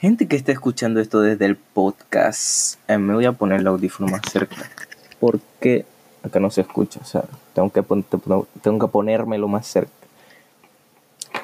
[0.00, 4.08] Gente que está escuchando esto desde el podcast, eh, me voy a poner el audífono
[4.08, 4.54] más cerca.
[5.18, 5.86] Porque
[6.22, 9.90] acá no se escucha, o sea, tengo que, tengo que ponérmelo más cerca.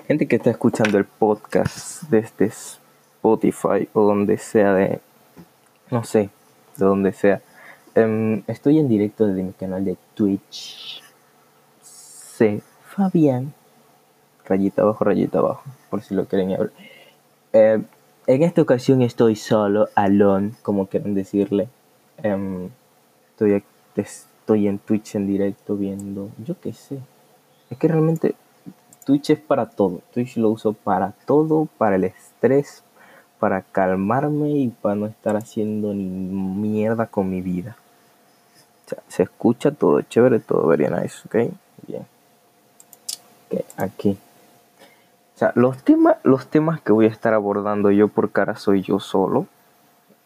[0.06, 5.00] Gente que está escuchando el podcast desde Spotify o donde sea de,
[5.91, 6.30] no sé,
[6.77, 7.43] de donde sea.
[7.96, 11.02] Em, estoy en directo desde mi canal de Twitch.
[11.82, 12.62] C.
[12.86, 13.52] Fabián.
[14.45, 15.64] Rayita abajo, rayita abajo.
[15.91, 16.73] Por si lo quieren ver.
[17.52, 17.82] Eh,
[18.27, 21.69] en esta ocasión estoy solo, alone, como quieran decirle.
[22.23, 22.71] Em,
[23.31, 23.63] estoy,
[23.97, 26.99] estoy en Twitch en directo viendo, yo qué sé.
[27.71, 28.35] Es que realmente
[29.05, 30.00] Twitch es para todo.
[30.13, 32.83] Twitch lo uso para todo, para el estrés,
[33.39, 37.77] para calmarme y para no estar haciendo ni mierda con mi vida.
[39.09, 41.53] se escucha todo chévere, todo very nice, ¿ok?
[41.86, 42.06] Bien.
[43.50, 44.19] Ok, aquí.
[45.55, 49.46] Los temas, los temas que voy a estar abordando yo por cara soy yo solo.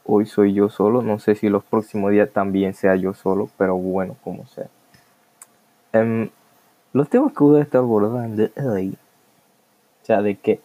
[0.04, 1.02] Hoy soy yo solo.
[1.02, 4.68] No sé si los próximos días también sea yo solo, pero bueno, como sea.
[5.92, 6.30] Em,
[6.92, 8.96] los temas que voy a estar abordando hoy.
[10.02, 10.60] O sea, de que.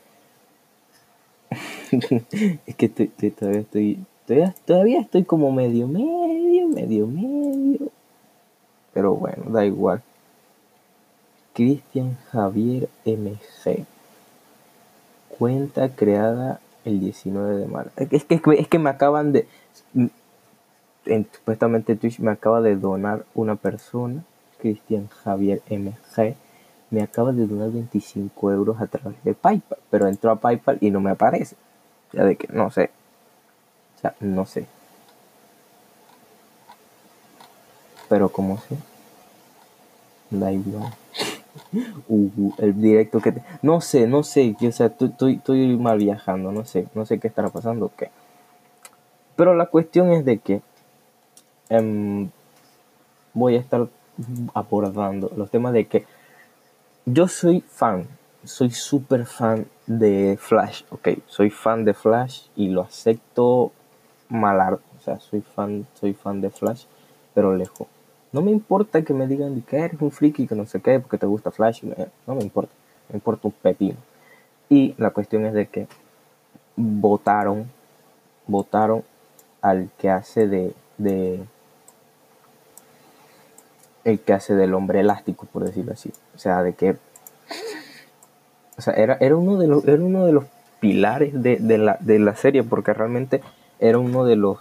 [2.65, 4.05] es que todavía estoy.
[4.27, 7.91] Todavía, todavía estoy como medio, medio, medio, medio.
[8.93, 10.01] Pero bueno, da igual.
[11.53, 13.85] Cristian Javier MC
[15.37, 17.91] cuenta creada el 19 de marzo.
[17.97, 19.47] Es que, es que me acaban de...
[21.05, 24.23] En, supuestamente Twitch me acaba de donar una persona,
[24.59, 26.35] Cristian Javier MG,
[26.91, 30.91] me acaba de donar 25 euros a través de PayPal, pero entró a PayPal y
[30.91, 31.55] no me aparece.
[32.13, 32.91] Ya de que no sé.
[33.97, 34.67] O sea, no sé.
[38.07, 38.77] Pero como sé.
[40.29, 40.93] Da igual.
[42.07, 46.65] Uh, el directo que no sé no sé o sea estoy, estoy mal viajando no
[46.65, 48.09] sé no sé qué estará pasando qué
[49.35, 50.61] pero la cuestión es de que
[51.69, 52.31] em,
[53.35, 53.87] voy a estar
[54.55, 56.07] abordando los temas de que
[57.05, 58.07] yo soy fan
[58.43, 63.71] soy súper fan de Flash ok soy fan de Flash y lo acepto
[64.27, 66.85] malar o sea soy fan soy fan de Flash
[67.35, 67.87] pero lejos
[68.33, 71.19] no me importa que me digan que eres un friki, que no sé qué, porque
[71.19, 71.83] te gusta Flash.
[72.25, 72.73] No me importa.
[73.09, 73.97] Me importa un pepino.
[74.69, 75.87] Y la cuestión es de que
[76.75, 77.69] votaron,
[78.47, 79.03] votaron
[79.61, 81.43] al que hace de, de
[84.03, 86.11] el que hace del hombre elástico, por decirlo así.
[86.35, 86.97] O sea, de que.
[88.77, 90.45] O sea, era, era, uno, de los, era uno de los
[90.79, 93.41] pilares de, de, la, de la serie, porque realmente
[93.79, 94.57] era uno de los.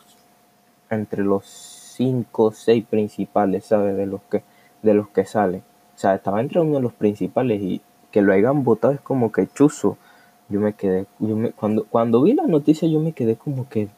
[0.90, 3.96] Entre los cinco seis principales, ¿sabes?
[3.96, 4.42] De los que,
[4.82, 5.62] de los que salen.
[5.94, 7.80] O sea, estaba entre uno de los principales y
[8.10, 9.96] que lo hayan votado es como que chuzo.
[10.48, 13.88] Yo me quedé, yo me, cuando, cuando vi la noticia yo me quedé como que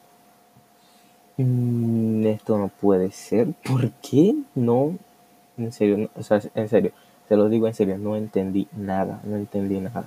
[1.37, 3.47] mm, esto no puede ser.
[3.67, 4.35] ¿Por qué?
[4.55, 4.97] No,
[5.57, 6.91] en serio, o sea, en serio,
[7.27, 10.05] te lo digo en serio, no entendí nada, no entendí nada.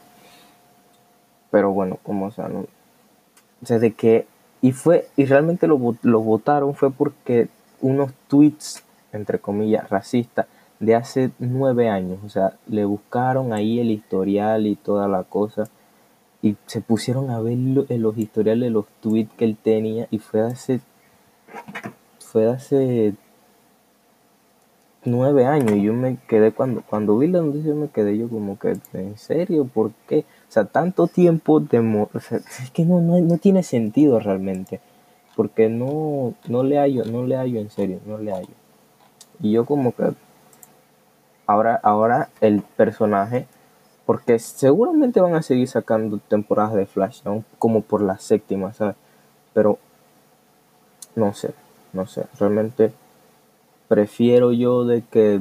[1.50, 2.66] Pero bueno, como sea, no,
[3.62, 4.27] o sea, de que
[4.60, 7.48] y fue y realmente lo, lo votaron fue porque
[7.81, 10.47] unos tweets, entre comillas, racistas
[10.81, 12.19] de hace nueve años.
[12.25, 15.69] O sea, le buscaron ahí el historial y toda la cosa.
[16.41, 20.06] Y se pusieron a ver en los historiales de los tweets que él tenía.
[20.11, 20.81] Y fue hace.
[22.21, 23.15] Fue hace
[25.05, 25.72] nueve años.
[25.72, 29.16] Y yo me quedé cuando, cuando vi la noticia, me quedé yo como que, ¿en
[29.19, 29.65] serio?
[29.65, 30.21] ¿Por qué?
[30.49, 31.78] O sea, tanto tiempo de.
[32.12, 34.81] O sea, es que no, no, no tiene sentido realmente
[35.38, 38.56] porque no, no le hallo, no le hallo en serio, no le hallo.
[39.41, 40.10] Y yo como que
[41.47, 43.47] ahora, ahora el personaje,
[44.04, 47.21] porque seguramente van a seguir sacando temporadas de Flash,
[47.60, 48.97] como por la séptima, ¿sabes?
[49.54, 49.78] Pero
[51.15, 51.54] no sé,
[51.93, 52.93] no sé, realmente
[53.87, 55.41] prefiero yo de que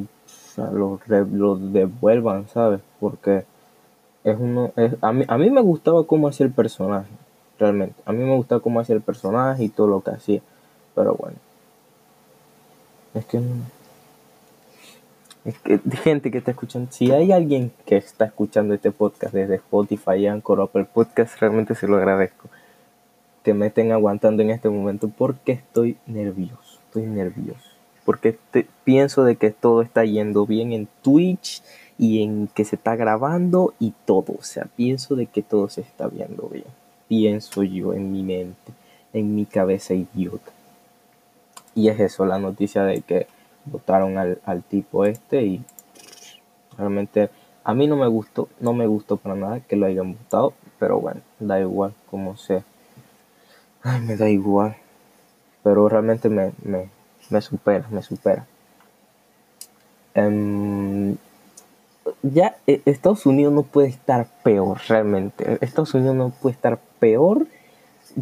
[0.73, 2.81] los lo devuelvan, ¿sabes?
[2.99, 3.45] Porque
[4.23, 7.09] es uno, es, a, mí, a mí me gustaba cómo hacía el personaje
[7.59, 7.95] realmente.
[8.05, 10.41] A mí me gusta cómo hacía el personaje y todo lo que hacía,
[10.95, 11.37] pero bueno.
[13.13, 13.41] Es que
[15.47, 19.55] es que gente que está escuchando, si hay alguien que está escuchando este podcast desde
[19.55, 22.49] Spotify, Anchor, Apple Podcast, realmente se lo agradezco.
[23.43, 27.61] Que me estén aguantando en este momento porque estoy nervioso, estoy nervioso.
[28.03, 28.37] Porque
[28.83, 31.63] pienso de que todo está yendo bien en Twitch
[31.97, 34.33] y en que se está grabando y todo.
[34.37, 36.65] O sea, pienso de que todo se está viendo bien
[37.07, 38.73] pienso yo en mi mente,
[39.13, 40.51] en mi cabeza idiota.
[41.75, 43.27] Y es eso, la noticia de que
[43.65, 45.61] votaron al, tipo este y
[46.77, 47.29] realmente
[47.63, 50.99] a mí no me gustó, no me gustó para nada que lo hayan votado, pero
[50.99, 52.63] bueno, da igual como sea.
[53.83, 54.75] Ay, me da igual.
[55.63, 56.89] Pero realmente me, me,
[57.29, 58.45] me supera, me supera.
[60.13, 61.15] Em,
[62.23, 65.57] ya eh, Estados Unidos no puede estar peor realmente.
[65.61, 67.47] Estados Unidos no puede estar peor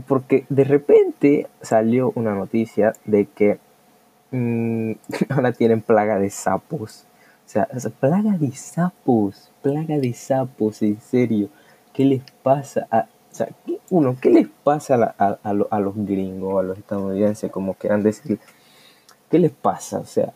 [0.07, 3.59] porque de repente salió una noticia de que
[4.31, 4.91] mm,
[5.29, 7.05] ahora tienen plaga de sapos.
[7.45, 7.67] O sea,
[7.99, 11.49] plaga de sapos, plaga de sapos, en serio.
[11.93, 13.49] ¿Qué les pasa a, o sea,
[13.89, 18.39] uno, qué les pasa a, a, los gringos, a los estadounidenses, como quieran decir?
[19.29, 19.99] ¿Qué les pasa?
[19.99, 20.33] O sea,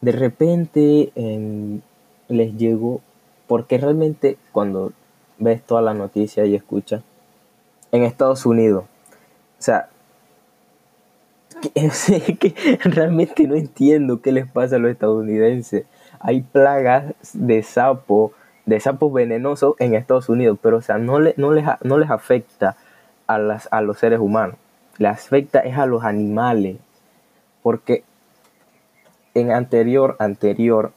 [0.00, 1.80] de repente em,
[2.28, 3.00] les llegó,
[3.48, 4.92] porque realmente cuando
[5.38, 7.02] ves toda la noticia y escuchas,
[7.92, 8.84] en Estados Unidos,
[9.58, 9.88] o sea,
[12.38, 15.86] que, realmente no entiendo qué les pasa a los estadounidenses.
[16.20, 18.32] Hay plagas de sapo
[18.68, 22.10] de sapos venenosos en Estados Unidos, pero o sea, no, le, no, les, no les
[22.10, 22.76] afecta
[23.26, 24.56] a, las, a los seres humanos,
[24.98, 26.76] les afecta es a los animales,
[27.62, 28.04] porque
[29.32, 30.92] en anterior, anterior,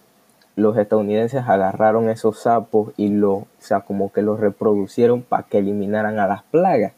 [0.62, 5.58] los estadounidenses agarraron esos sapos y lo, o sea, como que los reproducieron para que
[5.58, 6.94] eliminaran a las plagas.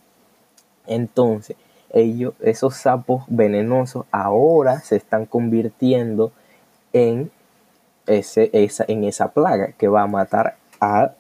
[0.86, 1.58] Entonces,
[1.92, 6.32] ellos, esos sapos venenosos ahora se están convirtiendo
[6.92, 7.32] en,
[8.06, 11.14] ese, esa, en esa plaga que va a matar a,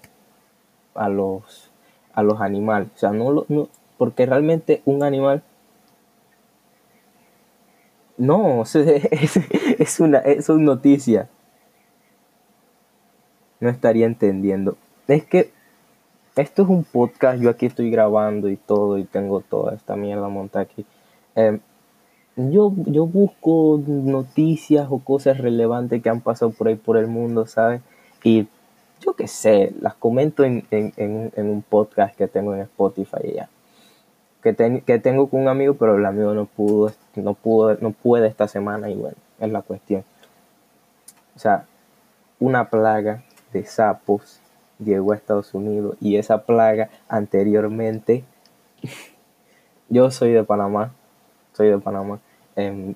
[1.10, 1.72] los,
[2.14, 2.90] a los animales.
[2.96, 5.44] O sea, no, no porque realmente un animal
[8.18, 8.64] no,
[9.80, 11.30] es, una, es una noticia.
[13.64, 14.76] No estaría entendiendo.
[15.08, 15.54] Es que
[16.36, 20.28] esto es un podcast, yo aquí estoy grabando y todo, y tengo toda esta mierda
[20.28, 20.86] montada aquí.
[21.34, 21.62] Em,
[22.36, 27.46] yo, yo busco noticias o cosas relevantes que han pasado por ahí por el mundo,
[27.46, 27.80] ¿sabes?
[28.22, 28.48] Y
[29.00, 30.66] yo qué sé, las comento en,
[31.38, 33.50] un podcast que tengo en Spotify ya.
[34.42, 38.28] Que, que tengo con un amigo, pero el amigo no pudo, no pudo, no puede
[38.28, 40.04] esta semana y bueno, es la cuestión.
[41.38, 41.66] O sea,
[42.42, 44.40] una plaga de sapos
[44.80, 48.24] llegó a Estados Unidos y esa plaga anteriormente,
[49.90, 50.92] yo soy de Panamá,
[51.54, 52.20] soy de Panamá.
[52.56, 52.96] Em,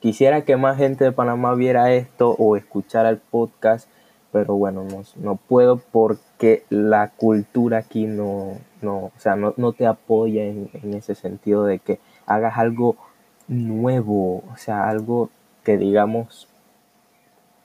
[0.00, 3.88] quisiera que más gente de Panamá viera esto o escuchara el podcast
[4.32, 9.72] pero bueno, no, no puedo porque la cultura aquí no, no, o sea, no, no
[9.72, 12.96] te apoya en, ese sentido de que hagas algo
[13.48, 15.30] nuevo, o sea, algo
[15.64, 16.48] que digamos,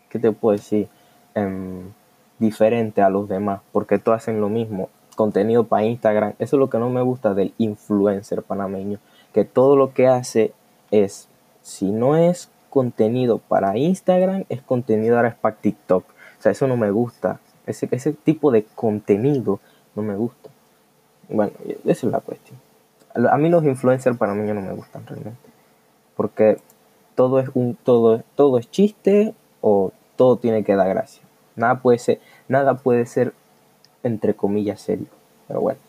[0.10, 0.90] ¿qué te puedo decir?
[1.36, 1.92] Em,
[2.40, 6.70] diferente a los demás, porque todos hacen lo mismo, contenido para Instagram, eso es lo
[6.70, 9.00] que no me gusta del influencer panameño,
[9.34, 10.54] que todo lo que hace
[10.92, 11.30] es,
[11.62, 16.04] si no es contenido para Instagram, es contenido ahora es para TikTok
[16.46, 17.40] sea, eso no me gusta.
[17.66, 19.60] Ese, ese tipo de contenido
[19.96, 20.50] no me gusta.
[21.28, 21.52] Bueno,
[21.86, 22.60] esa es la cuestión.
[23.16, 25.50] A mí los influencers para mí no me gustan realmente.
[26.16, 26.60] Porque
[27.16, 31.24] todo es un todo todo es chiste o todo tiene que dar gracia.
[31.56, 33.34] Nada puede ser nada puede ser
[34.04, 35.08] entre comillas serio.
[35.48, 35.80] Pero bueno.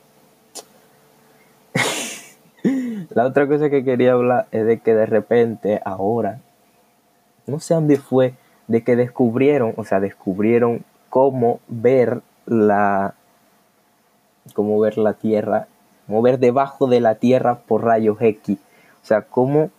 [3.10, 6.40] la otra cosa que quería hablar es de que de repente ahora
[7.46, 8.34] no sé dónde fue
[8.66, 13.14] de que descubrieron, o sea, descubrieron cómo ver la,
[14.54, 15.69] cómo ver la Tierra,
[16.06, 18.58] cómo ver debajo de la Tierra por rayos X.
[19.02, 19.70] O sea, cómo,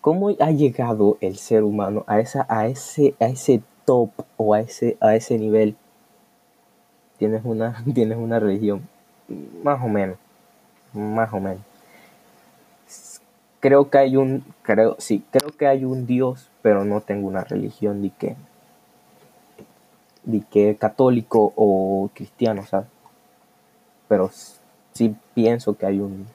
[0.00, 4.60] cómo ha llegado el ser humano a, esa, a, ese, a ese top o a
[4.60, 5.76] ese, a ese nivel.
[7.16, 8.86] Tienes una, tienes una religión,
[9.62, 10.18] más o menos,
[10.92, 11.62] más o menos
[13.66, 17.42] creo que hay un, creo, sí, creo que hay un Dios, pero no tengo una
[17.42, 18.36] religión de que,
[20.22, 22.86] de que católico o cristiano, ¿sabes?
[24.06, 24.30] Pero
[24.92, 26.26] sí pienso que hay un,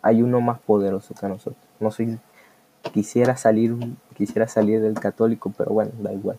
[0.00, 1.56] hay uno más poderoso que nosotros.
[1.80, 2.20] No soy,
[2.92, 3.74] quisiera salir,
[4.14, 6.38] quisiera salir del católico, pero bueno, da igual.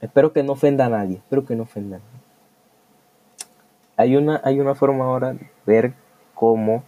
[0.00, 2.00] Espero que no ofenda a nadie, espero que no ofenda.
[3.96, 5.94] Hay una, hay una forma ahora de ver
[6.34, 6.82] cómo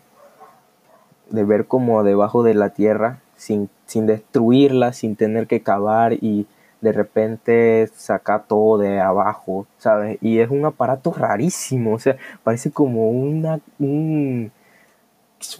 [1.31, 6.47] de ver como debajo de la tierra sin, sin destruirla, sin tener que cavar y
[6.81, 10.19] de repente sacar todo de abajo, ¿sabes?
[10.21, 14.53] Y es un aparato rarísimo, o sea, parece como una, un,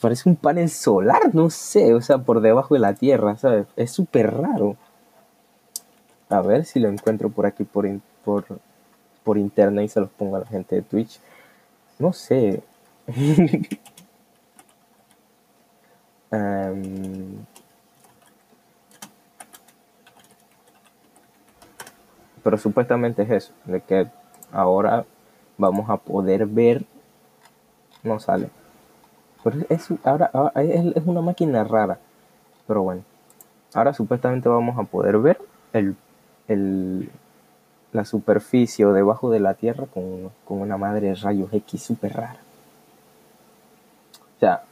[0.01, 3.67] parece un panel solar, no sé, o sea, por debajo de la tierra, ¿sabes?
[3.77, 4.77] Es súper raro.
[6.29, 7.87] A ver si lo encuentro por aquí por,
[8.25, 8.45] por,
[9.23, 11.21] por internet y se los pongo a la gente de Twitch.
[11.99, 12.63] No sé.
[22.43, 24.07] Pero supuestamente es eso, de que
[24.53, 25.05] ahora
[25.59, 26.85] vamos a poder ver
[28.03, 28.51] no sale.
[29.43, 31.99] Pero es, ahora, es, una máquina rara.
[32.67, 33.03] Pero bueno.
[33.75, 35.39] Ahora supuestamente vamos a poder ver
[35.73, 35.97] el,
[36.49, 37.11] el,
[37.93, 42.15] la superficie o debajo de la Tierra con, con una madre de rayos X súper
[42.15, 42.41] rara.
[44.37, 44.63] O sea,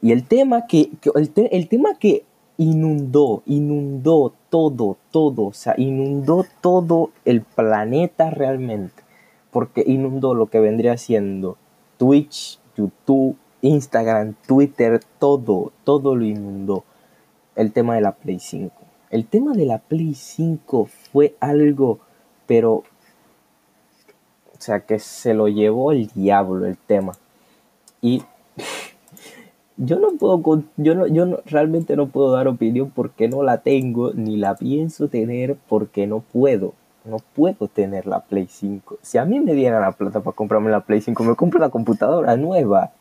[0.00, 2.24] y el tema que, el, el, tema que
[2.56, 9.02] inundó, inundó todo, todo, o sea, inundó todo el planeta realmente,
[9.50, 11.56] porque inundó lo que vendría siendo
[11.98, 16.84] Twitch, YouTube, Instagram, Twitter, todo, todo lo inundó.
[17.56, 18.72] El tema de la Play 5.
[19.10, 22.00] El tema de la Play 5 fue algo,
[22.46, 22.84] pero, o
[24.58, 27.12] sea, que se lo llevó el diablo el tema.
[28.02, 28.22] Y
[29.78, 33.62] yo no puedo, yo no, yo no, realmente no puedo dar opinión porque no la
[33.62, 36.74] tengo, ni la pienso tener porque no puedo.
[37.06, 38.98] No puedo tener la Play 5.
[39.00, 41.70] Si a mí me dieran la plata para comprarme la Play 5, me compro la
[41.70, 42.92] computadora nueva.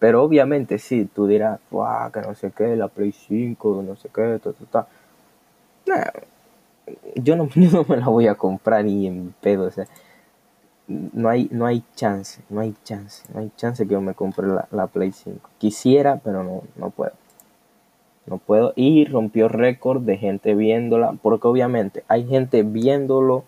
[0.00, 4.08] Pero obviamente sí, tú dirás, Wow, que no sé qué, la Play 5, no sé
[4.12, 4.88] qué, ta, ta,
[7.14, 9.64] yo, no, yo no me la voy a comprar ni en pedo.
[9.64, 9.86] O sea,
[10.88, 14.46] no hay, no hay chance, no hay chance, no hay chance que yo me compre
[14.70, 15.48] la, Play 5.
[15.58, 17.12] Quisiera, pero no, no puedo.
[18.26, 18.72] No puedo.
[18.76, 23.44] Y rompió récord de gente viéndola, porque obviamente hay gente viéndolo,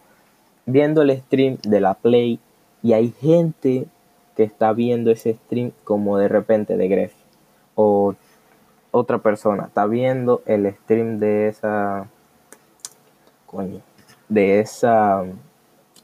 [0.66, 2.40] viendo el stream de la Play,
[2.82, 3.86] y hay gente
[4.36, 7.14] que está viendo ese stream como de repente de Gref.
[7.74, 8.14] O
[8.90, 12.06] otra persona está viendo el stream de esa.
[13.46, 13.80] Coño.
[14.28, 15.24] De esa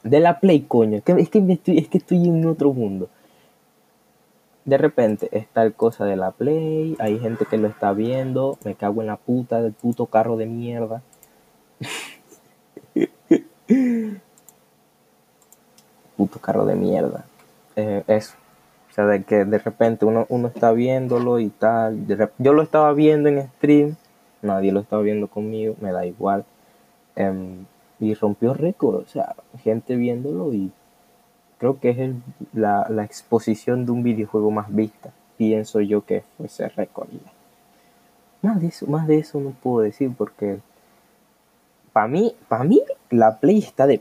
[0.03, 0.99] de la Play, coño.
[0.99, 3.09] Es que, es que, estoy, es que estoy en otro mundo.
[4.65, 6.97] De repente está el cosa de la Play.
[6.99, 8.59] Hay gente que lo está viendo.
[8.65, 11.03] Me cago en la puta del puto carro de mierda.
[16.17, 17.25] puto carro de mierda.
[17.79, 18.35] Eh, eso.
[18.91, 22.07] O sea, de que de repente uno, uno está viéndolo y tal.
[22.39, 23.95] yo lo estaba viendo en stream.
[24.43, 25.77] Nadie lo estaba viendo conmigo.
[25.81, 26.45] Me da igual.
[27.15, 27.67] Em,
[28.01, 30.71] y rompió récord, o sea, gente viéndolo y
[31.59, 32.15] creo que es
[32.53, 37.09] la, exposición de un videojuego más vista, pienso yo que fue ese récord.
[38.43, 40.61] Más de eso, más de eso no puedo decir porque
[41.93, 44.01] para mí, para mí la Play está de,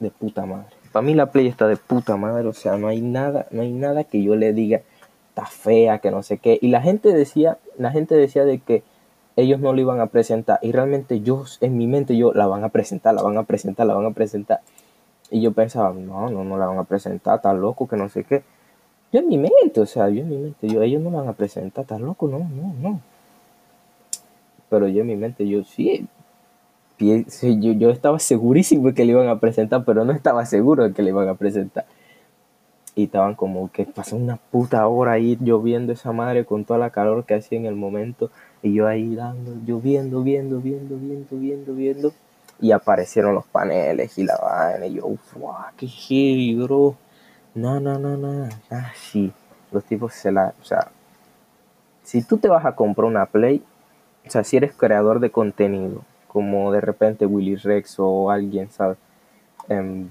[0.00, 0.75] de puta madre.
[0.96, 3.70] Para mí la Play está de puta madre, o sea, no hay nada, no hay
[3.70, 4.80] nada que yo le diga
[5.28, 6.58] está fea, que no sé qué.
[6.62, 8.82] Y la gente decía, la gente decía de que
[9.36, 10.58] ellos no lo iban a presentar.
[10.62, 13.86] Y realmente yo, en mi mente, yo la van a presentar, la van a presentar,
[13.86, 14.62] la van a presentar.
[15.30, 18.24] Y yo pensaba, no, no, no la van a presentar, está loco, que no sé
[18.24, 18.42] qué.
[19.12, 21.28] Yo en mi mente, o sea, yo en mi mente, yo, ellos no la van
[21.28, 23.00] a presentar, está loco, no, no, no.
[24.70, 26.08] Pero yo en mi mente, yo sí,
[26.98, 30.92] yo, yo estaba segurísimo de que le iban a presentar, pero no estaba seguro de
[30.92, 31.84] que le iban a presentar.
[32.94, 36.88] Y estaban como que pasó una puta hora ahí lloviendo esa madre con toda la
[36.88, 38.30] calor que hacía en el momento.
[38.62, 42.12] Y yo ahí dando, lloviendo, viendo, viendo, viendo, viendo, viendo.
[42.58, 44.86] Y aparecieron los paneles y la vaina.
[44.86, 45.02] Y yo,
[45.34, 46.96] wow, qué heavy, bro.
[47.54, 48.48] No, no, no, no.
[48.70, 49.30] Ah, sí.
[49.70, 50.54] Los tipos se la.
[50.62, 50.88] O sea,
[52.02, 53.62] si tú te vas a comprar una Play,
[54.26, 56.02] o sea, si eres creador de contenido,
[56.36, 58.98] como de repente Willy Rex o alguien, ¿sabes?
[59.70, 60.06] Em,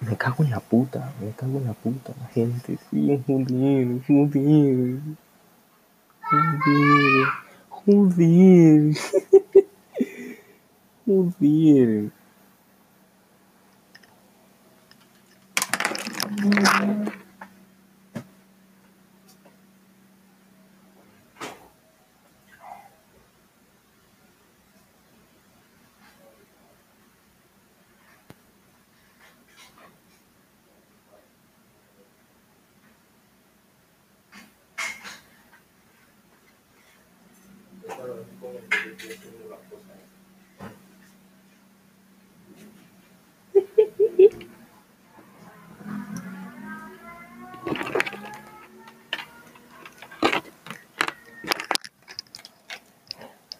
[0.00, 2.78] me cago en la puta, me cago en la puta, la gente.
[2.90, 5.00] Sí, joder, joder.
[6.24, 7.26] Joder,
[7.68, 8.94] joder.
[16.40, 16.99] joder.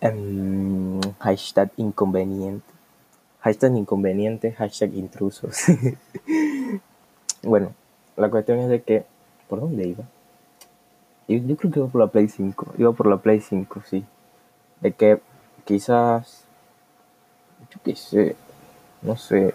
[0.03, 2.67] Um, hashtag inconveniente.
[3.41, 5.65] Hashtag inconveniente, hashtag intrusos.
[7.43, 7.75] bueno,
[8.17, 9.05] la cuestión es de que.
[9.49, 10.05] ¿Por dónde iba?
[11.29, 12.75] Yo, yo creo que iba por la Play 5.
[12.79, 14.05] Iba por la Play 5, sí
[14.81, 15.21] de que
[15.65, 16.45] quizás,
[17.71, 18.37] yo qué sé,
[19.03, 19.55] no sé.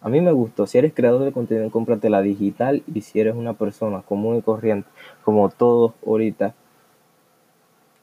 [0.00, 3.34] A mí me gustó, si eres creador de contenido, cómprate la digital y si eres
[3.34, 4.88] una persona común y corriente,
[5.24, 6.54] como todos ahorita,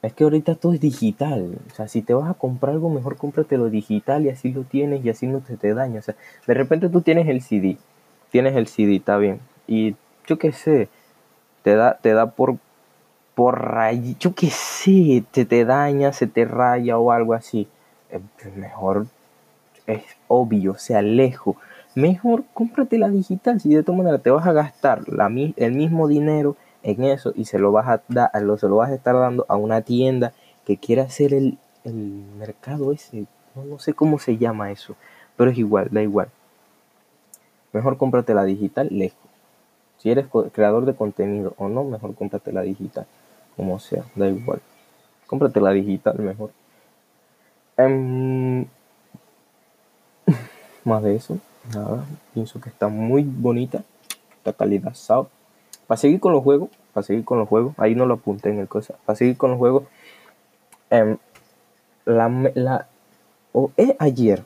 [0.06, 1.58] es que ahorita todo es digital.
[1.70, 5.04] O sea, si te vas a comprar algo, mejor cómpratelo digital y así lo tienes
[5.04, 6.00] y así no te, te daña.
[6.00, 6.14] O sea,
[6.46, 7.78] de repente tú tienes el CD
[8.34, 9.38] tienes el CD, está bien.
[9.68, 9.94] Y
[10.26, 10.88] yo qué sé,
[11.62, 12.56] te da, te da por,
[13.36, 17.68] por ray, yo qué sé, te, te daña, se te raya o algo así.
[18.10, 18.18] Eh,
[18.56, 19.06] mejor
[19.86, 21.54] es obvio, o sea, lejos.
[21.94, 26.08] Mejor cómprate la digital si de todas maneras te vas a gastar la, el mismo
[26.08, 29.46] dinero en eso y se lo vas a dar, se lo vas a estar dando
[29.48, 30.32] a una tienda
[30.64, 34.94] que quiera hacer el, el mercado ese, no, no, sé cómo se llama eso,
[35.36, 36.28] pero es igual, da igual.
[37.72, 39.18] Mejor cómprate la digital lejos.
[39.98, 43.06] Si eres creador de contenido o no, mejor cómprate la digital,
[43.56, 44.60] como sea, da igual.
[45.26, 46.50] Cómprate la digital mejor.
[47.78, 48.66] Um,
[50.84, 51.38] más de eso,
[51.74, 53.82] nada, pienso que está muy bonita,
[54.44, 55.28] la calidad SAO.
[55.86, 58.58] Para seguir con los juegos, para seguir con los juegos, ahí no lo apunté en
[58.58, 59.84] el cosa, para seguir con los juegos,
[60.90, 61.16] um,
[62.06, 62.88] la, la
[63.52, 64.44] o eh, ayer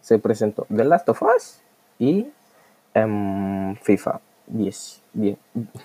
[0.00, 1.60] se presentó The Last of Us
[1.98, 2.26] y
[2.94, 5.36] um, FIFA 10, 10,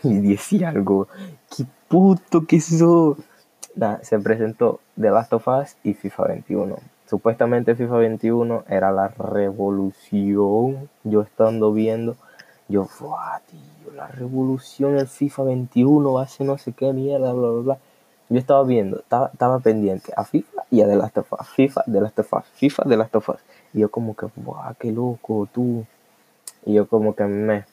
[0.04, 1.08] 10 y algo.
[1.56, 3.18] ¿Qué puto que eso?
[4.04, 6.78] se presentó The Last of Us y FIFA 21.
[7.10, 10.90] Supuestamente FIFA 21 era la revolución.
[11.04, 12.16] Yo estando viendo,
[12.74, 12.88] yo,
[13.46, 17.62] tío, la revolución, el FIFA 21 va a ser no sé qué mierda, bla, bla,
[17.62, 17.78] bla.
[18.30, 21.48] Yo estaba viendo, estaba, estaba pendiente a FIFA y a The Last of Us.
[21.50, 23.30] FIFA, The Last of FIFA, The Last of.
[23.74, 25.86] Y yo como que, ¡buah, qué loco, tú!
[26.66, 27.66] Y yo como que me,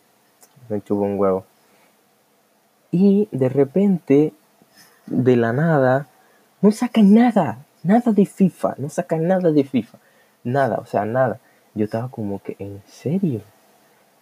[0.68, 1.46] me chupo un huevo.
[2.90, 4.34] Y de repente,
[5.06, 6.08] de la nada,
[6.60, 9.98] no sacan nada, nada de FIFA, no sacan nada de FIFA,
[10.44, 11.40] nada, o sea, nada.
[11.74, 13.40] Yo estaba como que, ¿en serio?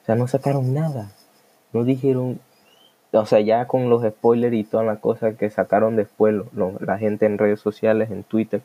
[0.08, 1.10] O sea, no sacaron nada.
[1.74, 2.40] No dijeron,
[3.12, 7.26] o sea, ya con los spoilers y todas las cosas que sacaron después la gente
[7.26, 8.62] en redes sociales, en Twitter,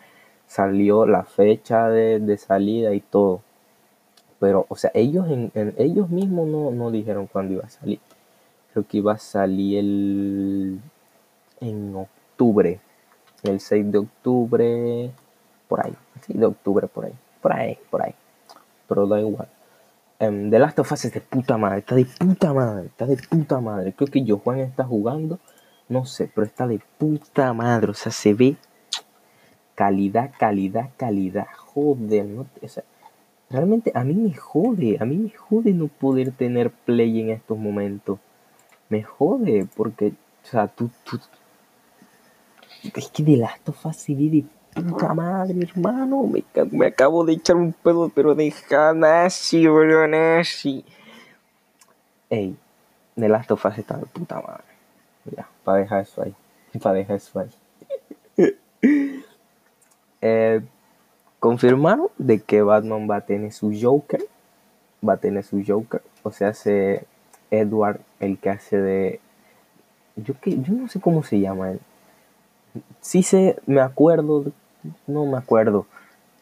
[0.47, 3.41] salió la fecha de, de salida y todo.
[4.39, 7.99] Pero, o sea, ellos, en, ellos mismos no, no, dijeron cuándo iba a salir.
[8.71, 10.79] Creo que iba a salir el,
[11.59, 12.79] en octubre.
[13.43, 15.11] El 6 de octubre,
[15.67, 15.93] por ahí.
[16.21, 17.13] 6 de octubre, por ahí.
[17.41, 18.15] Por ahí, por ahí.
[18.87, 19.49] Pero da igual.
[20.23, 21.79] Um, The Last of Us es de puta madre.
[21.79, 22.87] Está de puta madre.
[22.87, 23.93] Está de puta madre.
[23.93, 25.39] Creo que yo está jugando.
[25.89, 27.91] No sé, pero está de puta madre.
[27.91, 28.55] O sea, se ve
[29.75, 31.47] calidad, calidad, calidad.
[31.57, 32.83] Joder, no, o sea,
[33.49, 37.57] realmente a mí me jode, a mí me jode no poder tener play en estos
[37.57, 38.19] momentos.
[38.89, 41.19] Me jode porque, o sea, tú, tú
[42.83, 46.23] es que de Last of Us se de puta madre, hermano.
[46.23, 50.85] Me, me, acabo de echar un pedo, pero de Hanasi, bro, Nashi.
[52.29, 52.55] Ey,
[53.15, 54.63] de Last of está de puta madre.
[55.25, 56.35] Ya, para dejar eso ahí.
[56.81, 58.55] Para dejar eso ahí.
[60.21, 60.61] eh,
[61.39, 64.21] confirmaron de que Batman va a tener su Joker.
[65.07, 66.01] Va a tener su Joker.
[66.23, 67.05] O sea, hace
[67.51, 69.19] Edward, el que hace de.
[70.15, 71.79] Yo, que, yo no sé cómo se llama él.
[73.01, 74.45] Sí sé, me acuerdo.
[75.07, 75.85] No me acuerdo.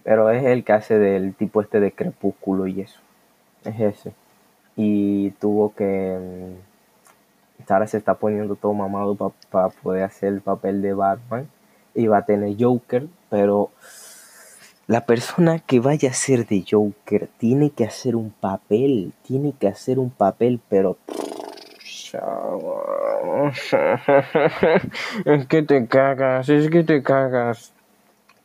[0.04, 3.00] Pero es el que hace del tipo este de crepúsculo y eso.
[3.64, 4.14] Es ese.
[4.76, 6.18] Y tuvo que.
[6.20, 11.48] Mm, ahora se está poniendo todo mamado para poder hacer el papel de Batman.
[11.94, 13.70] Y va a tener Joker, pero
[14.88, 19.68] la persona que vaya a ser de Joker tiene que hacer un papel, tiene que
[19.68, 20.98] hacer un papel, pero...
[25.26, 27.74] Es que te cagas, es que te cagas.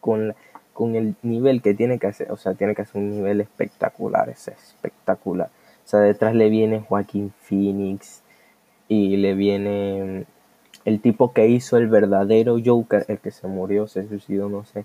[0.06, 0.34] Con,
[0.72, 4.28] con el nivel que tiene que hacer, o sea, tiene que hacer un nivel espectacular,
[4.28, 5.48] es espectacular.
[5.84, 8.22] O sea, detrás le viene Joaquín Phoenix
[8.88, 10.24] y le viene
[10.84, 14.84] el tipo que hizo el verdadero Joker, el que se murió, se suicidó, no sé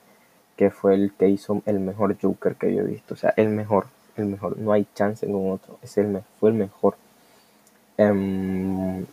[0.62, 3.16] que fue el que hizo el mejor Joker que yo he visto.
[3.16, 4.60] O sea, el mejor, el mejor.
[4.60, 5.80] No hay chance con otro.
[5.82, 6.98] Es el, fue el mejor.
[7.98, 9.08] Em,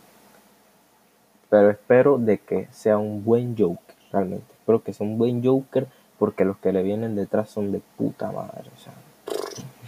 [1.49, 4.45] pero espero de que sea un buen Joker, realmente.
[4.53, 5.87] Espero que sea un buen Joker
[6.19, 8.69] porque los que le vienen detrás son de puta madre.
[8.75, 8.93] O sea,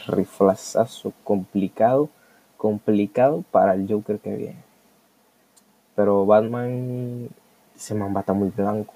[0.08, 2.10] riflazazo complicado,
[2.58, 4.64] complicado para el Joker que viene.
[5.96, 7.30] Pero Batman
[7.76, 8.94] se mambata muy blanco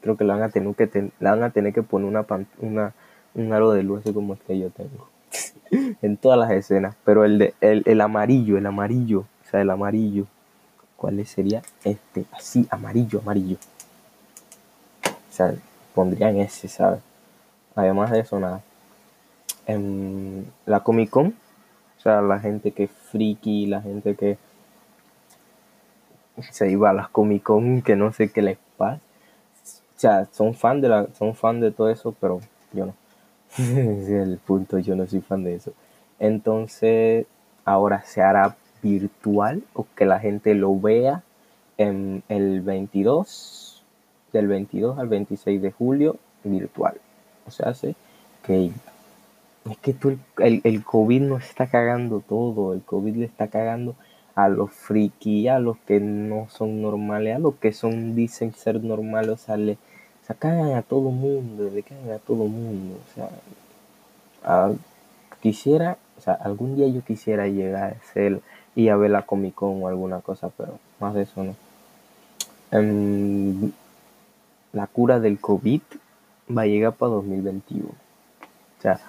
[0.00, 2.26] creo que le van a tener que, van a tener que poner una,
[2.60, 2.94] una,
[3.34, 5.08] un aro de luz como el que yo tengo.
[6.02, 6.96] en todas las escenas.
[7.04, 10.26] Pero el, de, el, amarillo, el amarillo, o sea, el amarillo.
[10.96, 11.62] ¿Cuál sería?
[11.84, 13.56] Este, así, amarillo, amarillo.
[15.04, 15.54] O sea,
[15.98, 17.00] pondrían ese, ¿sabes?
[17.74, 18.62] Además de eso, nada.
[19.66, 21.34] En la Comic Con,
[21.98, 24.38] o sea, la gente que es friki, la gente que
[26.52, 29.00] se iba a las Comic Con, que no sé qué les pasa
[29.98, 32.40] o sea, son fan de la, son fan de todo eso, pero
[32.72, 32.94] yo no.
[33.58, 35.72] es el punto, yo no soy fan de eso.
[36.20, 37.26] Entonces,
[37.64, 41.24] ahora se hará virtual o que la gente lo vea
[41.78, 43.67] en el 22,
[44.32, 46.94] del 22 al 26 de julio virtual.
[47.46, 47.94] O sea, hace
[48.42, 48.70] que
[49.70, 53.94] es que tú, el, el COVID no está cagando todo, el COVID le está cagando
[54.34, 58.82] a los friki, a los que no son normales, a los que son, dicen ser
[58.82, 59.76] normales, o sea, le,
[60.38, 64.70] cagan a todo mundo, le cagan a todo mundo, o sea,
[65.40, 68.40] quisiera, o sea, algún día yo quisiera llegar a ser
[68.76, 71.56] y a ver la Comic Con o alguna cosa, pero más de eso no.
[72.70, 73.72] Em,
[74.72, 75.80] la cura del COVID
[76.56, 77.88] va a llegar para 2021.
[77.88, 79.00] O sea,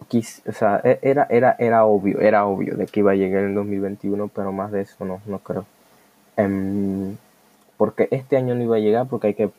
[0.00, 3.54] o sea, e, era, era, era obvio, era obvio de que iba a llegar en
[3.54, 5.64] 2021, pero más de eso no, no creo.
[6.36, 7.16] Em,
[7.76, 9.50] porque este año no iba a llegar porque hay que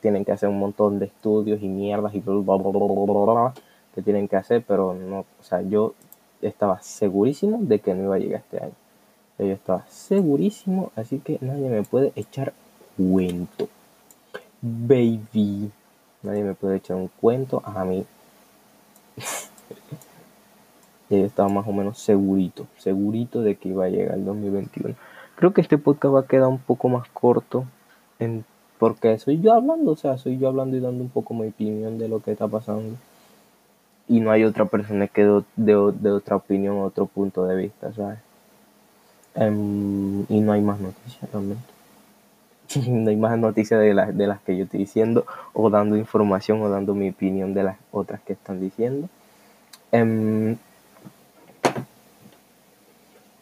[0.00, 3.54] tienen que hacer un montón de estudios y mierdas y bla, bla, bla,
[3.94, 5.94] que tienen que hacer, pero no, o sea, yo
[6.42, 8.74] estaba segurísimo de que no iba a llegar este año.
[9.38, 12.52] Yo estaba segurísimo, así que nadie me puede echar
[12.96, 13.68] cuento.
[14.60, 15.70] Baby.
[16.22, 18.04] Nadie me puede echar un cuento a mí.
[21.10, 24.94] yo estaba más o menos segurito, segurito de que iba a llegar el 2021.
[25.36, 27.64] Creo que este podcast va a quedar un poco más corto
[28.18, 28.44] en,
[28.78, 31.98] porque soy yo hablando, o sea, soy yo hablando y dando un poco mi opinión
[31.98, 32.96] de lo que está pasando.
[34.08, 35.24] Y no hay otra persona que
[35.56, 35.76] de,
[36.10, 38.18] otra opinión, otro punto de vista, ¿sabes?
[39.34, 41.75] Em, y no hay más noticias realmente.
[42.86, 46.62] no hay más noticias de, las de las que yo estoy diciendo o dando información
[46.62, 49.08] o dando mi opinión de las otras que están diciendo.
[49.92, 50.56] Em,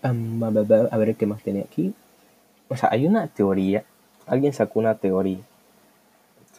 [0.02, 1.94] a ver qué más tiene aquí.
[2.68, 3.84] O sea, hay una teoría.
[4.26, 5.40] Alguien sacó una teoría.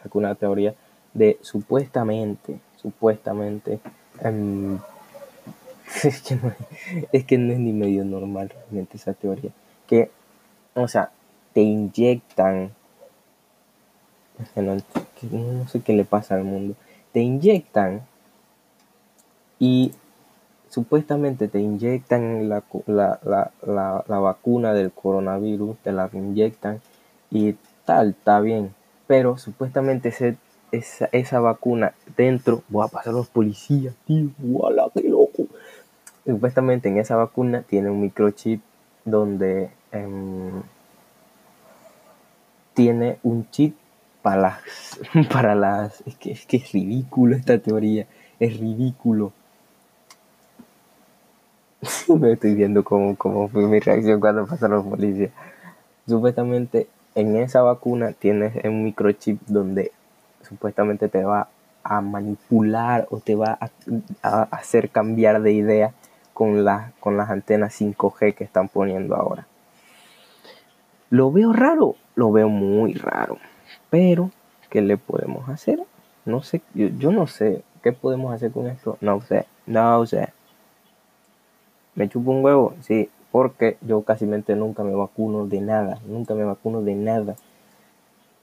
[0.02, 0.74] Sacó una teoría
[1.14, 3.80] de supuestamente, supuestamente.
[4.22, 4.80] Em,
[6.04, 6.54] es, que no,
[7.12, 9.52] es que no es ni medio normal realmente esa teoría.
[9.88, 10.10] Que,
[10.74, 11.12] o sea,
[11.56, 12.74] te inyectan.
[14.58, 14.76] no,
[15.32, 16.76] no sé qué le pasa al mundo.
[17.14, 18.02] Te inyectan
[19.58, 19.94] y
[20.68, 26.82] supuestamente te inyectan la, la, vacuna del coronavirus, te la inyectan
[27.32, 28.76] y tal, está bien.
[29.08, 30.10] Pero supuestamente
[30.72, 35.48] esa, esa vacuna dentro, voy a pasar a los policías, tío, ¡Wala, qué loco!
[36.26, 38.62] Supuestamente en esa vacuna tiene un microchip
[39.06, 40.64] donde em,
[42.76, 43.76] tiene un chip
[44.22, 45.00] para las,
[45.34, 48.06] para las, es que, es que es ridículo esta teoría,
[48.40, 49.34] es ridículo
[52.20, 53.16] me estoy viendo cómo,
[53.50, 55.32] fue mi reacción cuando pasaron los policías.
[56.08, 59.92] Supuestamente en esa vacuna tienes un microchip donde
[60.42, 61.48] supuestamente te va
[61.84, 63.58] a manipular o te va
[64.22, 65.94] a, hacer cambiar de idea
[66.34, 66.66] con,
[67.00, 69.48] con las antenas 5G que están poniendo ahora.
[71.10, 73.38] Lo veo raro, lo veo muy raro.
[73.90, 74.32] Pero,
[74.70, 75.80] ¿qué le podemos hacer?
[76.26, 77.64] No sé, yo, no sé.
[77.84, 78.98] ¿Qué podemos hacer con esto?
[79.00, 80.30] No sé, no sé.
[81.94, 82.74] ¿Me chupo un huevo?
[82.82, 87.36] Sí, porque yo casi nunca me vacuno de nada, nunca me vacuno de nada.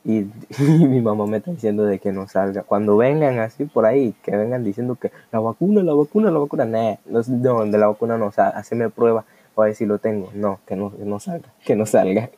[0.05, 0.27] Y,
[0.59, 2.65] mi mamá me está diciendo de que no salga.
[2.65, 6.65] Cuando vengan así por ahí, que vengan diciendo que la vacuna, la vacuna, la vacuna,
[6.65, 9.99] nah, no, no de la vacuna no, o sea, haceme prueba para ver si lo
[9.99, 10.31] tengo.
[10.35, 12.31] No, que no, que no salga, que no salga.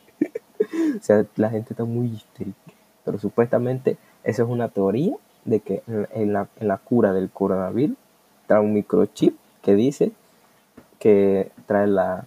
[0.98, 2.58] o sea, la gente está muy histérica.
[3.04, 7.96] Pero supuestamente esa es una teoría de que en la, en la cura del coronavirus
[8.46, 10.12] trae un microchip que dice
[10.98, 12.24] que trae, la,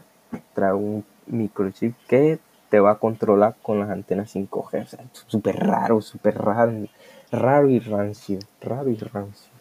[0.54, 4.84] trae un microchip que te va a controlar con las antenas 5G.
[4.84, 6.74] O sea, súper raro, súper raro,
[7.32, 9.52] raro y rancio, raro y rancio.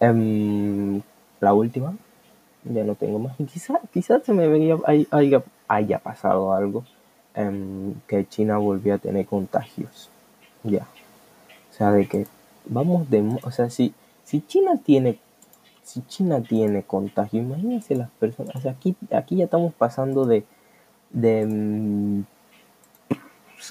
[0.00, 1.02] Em,
[1.40, 1.96] la última,
[2.64, 3.36] ya no tengo más.
[3.36, 4.76] Quizás quizá se me veía,
[5.10, 6.84] haya, haya pasado algo,
[7.36, 10.10] em, que China volvió a tener contagios.
[10.64, 10.88] Ya.
[11.70, 12.26] O sea, de que
[12.64, 13.38] vamos de...
[13.42, 13.94] O sea, si,
[14.24, 15.20] si China tiene
[15.86, 18.66] si China tiene contagio, imagínense las personas.
[18.66, 20.44] aquí, aquí ya estamos pasando de.
[21.10, 22.24] de mm,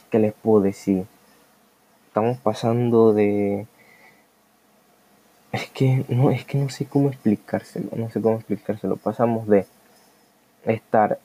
[0.10, 1.06] ¿Qué les puedo decir?
[2.08, 3.68] Estamos pasando de.
[5.52, 7.90] Es que no, es que no sé cómo explicárselo.
[7.98, 8.96] No sé cómo explicárselo.
[8.96, 9.66] Pasamos de
[10.64, 11.20] estar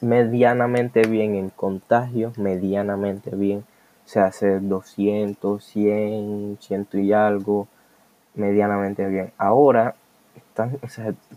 [0.00, 3.64] medianamente bien en contagios, medianamente bien.
[4.04, 7.66] O sea, hacer 200, 100, ciento y algo
[8.34, 9.32] medianamente bien.
[9.38, 9.96] Ahora,
[10.36, 10.78] están,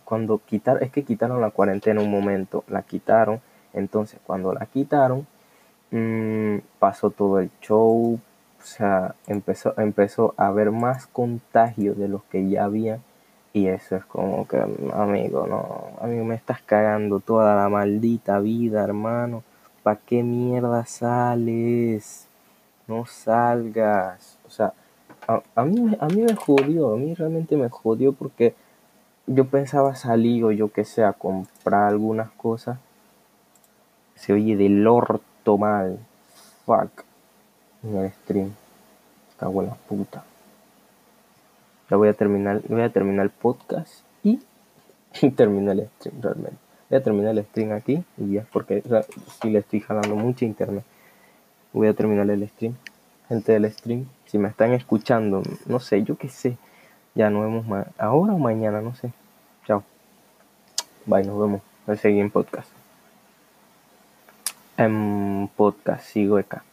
[0.06, 3.42] cuando quitaron, es que quitaron la cuarentena un momento, la quitaron,
[3.74, 5.26] entonces cuando la quitaron,
[5.92, 8.20] mm, pasó todo el show,
[8.60, 13.00] o sea, empezó, empezó a haber más contagios de los que ya había
[13.52, 18.84] Y eso es como que, amigo, no, amigo, me estás cagando toda la maldita vida,
[18.84, 19.44] hermano.
[19.82, 22.28] ¿Para qué mierda sales?
[22.88, 24.38] No salgas.
[24.48, 24.74] O sea,
[25.28, 28.54] a, a, mí, a mí me jodió, a mí realmente me jodió porque
[29.26, 32.78] yo pensaba salir o yo que sé, a comprar algunas cosas.
[34.16, 36.00] Se oye del orto mal.
[36.66, 37.04] Fuck.
[37.84, 38.54] En el stream.
[39.40, 40.24] Cago en la puta.
[41.90, 44.40] Ya voy a terminar, voy a terminar el podcast y,
[45.36, 46.58] termino el stream realmente.
[46.90, 48.84] Voy a terminar el stream aquí y ya, porque
[49.42, 50.84] si le estoy jalando mucho internet.
[51.74, 52.76] Voy a terminar el stream.
[53.28, 56.58] Gente del stream, si me están escuchando, no sé, yo qué sé.
[57.14, 57.88] Ya nos vemos más.
[57.98, 59.12] Ahora o mañana, no sé.
[59.66, 59.84] Chao.
[61.06, 61.62] Bye, nos vemos.
[61.88, 62.70] El siguiente podcast.
[64.78, 66.64] En podcast sigo acá.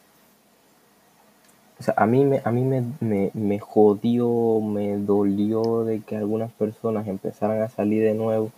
[1.79, 6.17] O sea, a mí, me, a mí me, me, me jodió, me dolió de que
[6.17, 8.51] algunas personas empezaran a salir de nuevo.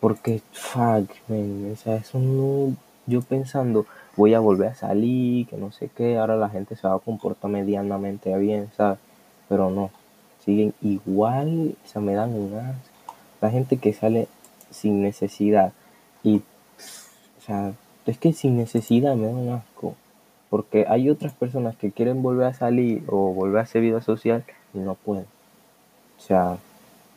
[0.00, 2.74] Porque, fuck, man, o sea, eso no.
[3.06, 6.86] Yo pensando, voy a volver a salir, que no sé qué, ahora la gente se
[6.86, 8.98] va a comportar medianamente bien, ¿sabes?
[9.48, 9.90] Pero no,
[10.44, 12.52] siguen igual, o sea, me dan un
[13.40, 14.28] La gente que sale
[14.70, 15.72] sin necesidad
[16.22, 17.72] y, o sea,
[18.06, 19.94] es que sin necesidad me da un asco.
[20.50, 24.44] Porque hay otras personas que quieren volver a salir o volver a hacer vida social
[24.72, 25.26] y no pueden.
[26.18, 26.56] O sea,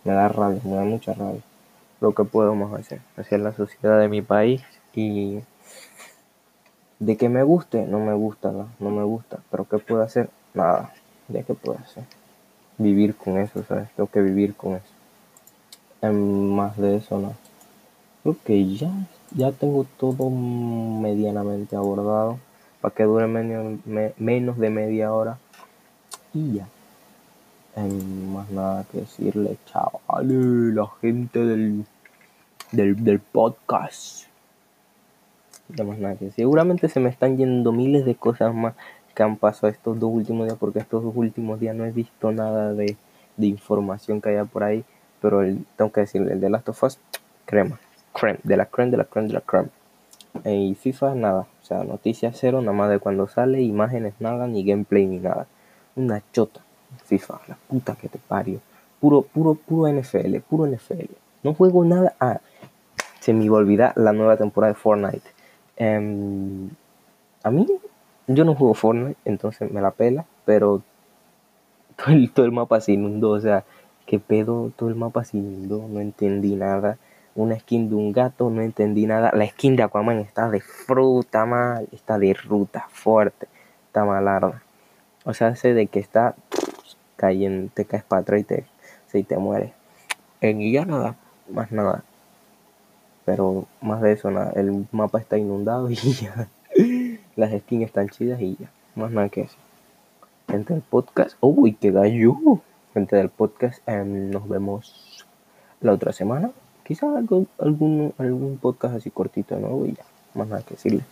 [0.03, 1.41] me da rabia, me da mucha rabia.
[2.01, 4.61] Lo que podemos hacer, hacer la sociedad de mi país
[4.93, 5.39] y
[6.99, 9.39] de que me guste, no me gusta, no, no me gusta.
[9.49, 10.29] Pero ¿qué puedo hacer?
[10.53, 10.93] Nada.
[11.27, 12.03] ¿De qué puedo hacer?
[12.77, 13.89] Vivir con eso, ¿sabes?
[13.95, 14.93] Tengo que vivir con eso.
[16.01, 17.33] En más de eso, no.
[18.23, 18.91] Creo que ya,
[19.35, 22.37] ya tengo todo medianamente abordado
[22.81, 25.37] para que dure menos de media hora
[26.33, 26.67] y ya.
[27.75, 31.85] más nada que decirle, chao a la gente del,
[32.71, 34.25] del, del podcast.
[35.77, 36.31] No más nada que.
[36.31, 38.73] Seguramente se me están yendo miles de cosas más
[39.15, 42.31] que han pasado estos dos últimos días, porque estos dos últimos días no he visto
[42.31, 42.97] nada de,
[43.37, 44.83] de información que haya por ahí.
[45.21, 45.41] Pero
[45.75, 46.99] tengo que decirle, el de Last of Us,
[47.45, 47.79] crema.
[48.13, 49.69] Creme, de la creme, de la creme, de la creme.
[50.45, 51.47] Y FIFA, nada.
[51.61, 55.47] O sea, noticias cero, nada más de cuando sale, imágenes nada, ni gameplay ni nada.
[55.95, 56.61] Una chota.
[57.05, 58.59] FIFA, la puta que te parió.
[58.99, 61.11] Puro, puro, puro NFL, puro NFL.
[61.43, 62.15] No juego nada.
[62.19, 62.39] Ah,
[63.19, 65.29] se me iba a olvidar la nueva temporada de Fortnite.
[65.77, 66.69] Em,
[67.43, 67.67] a mí,
[68.27, 70.81] yo no juego Fortnite, entonces me la pela, pero
[71.95, 73.31] todo el, todo el mapa se inundó.
[73.31, 73.63] O sea,
[74.05, 76.97] qué pedo, todo el mapa se inundó, no entendí nada
[77.35, 79.31] una skin de un gato, no entendí nada.
[79.33, 83.47] La skin de Aquaman está de fruta mal, está de ruta fuerte,
[83.87, 84.61] está malarda.
[85.23, 86.35] O sea, hace de que está
[87.15, 88.65] cayendo, te caes para atrás y te,
[89.07, 89.71] si te mueres.
[90.41, 91.15] En ya nada,
[91.49, 92.03] más nada.
[93.25, 96.47] Pero más de eso nada, el mapa está inundado y ya.
[97.35, 99.57] Las skins están chidas y ya, más nada que eso.
[100.49, 102.35] Gente del podcast, uy, qué gallo.
[102.93, 105.25] Gente del podcast, em, nos vemos
[105.79, 106.51] la otra semana
[106.83, 109.85] quizá algo, algún, algún podcast así cortito, ¿no?
[109.85, 111.03] Y ya, más nada que decirle.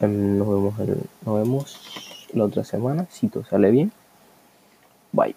[0.00, 0.74] Em, nos, vemos
[1.24, 1.80] nos vemos
[2.32, 3.92] la otra semana, si todo sale bien.
[5.12, 5.36] Bye.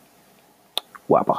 [1.07, 1.33] Guapos.